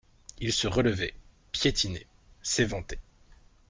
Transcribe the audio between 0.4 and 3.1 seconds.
se relevait, piétinait, s'éventait.